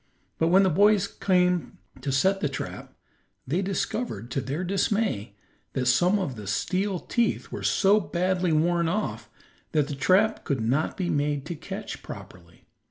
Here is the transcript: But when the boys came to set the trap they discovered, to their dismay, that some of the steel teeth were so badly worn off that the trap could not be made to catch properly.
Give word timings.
But 0.39 0.47
when 0.47 0.63
the 0.63 0.71
boys 0.71 1.05
came 1.05 1.77
to 2.01 2.11
set 2.11 2.39
the 2.39 2.49
trap 2.49 2.95
they 3.45 3.61
discovered, 3.61 4.31
to 4.31 4.41
their 4.41 4.63
dismay, 4.63 5.35
that 5.73 5.85
some 5.85 6.17
of 6.17 6.35
the 6.35 6.47
steel 6.47 6.97
teeth 6.97 7.51
were 7.51 7.61
so 7.61 7.99
badly 7.99 8.51
worn 8.51 8.89
off 8.89 9.29
that 9.73 9.89
the 9.89 9.93
trap 9.95 10.43
could 10.43 10.59
not 10.59 10.97
be 10.97 11.11
made 11.11 11.45
to 11.45 11.55
catch 11.55 12.01
properly. 12.01 12.65